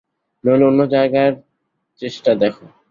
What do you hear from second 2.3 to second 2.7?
দেখ।